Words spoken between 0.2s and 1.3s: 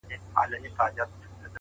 صفا د روح ښکلا ده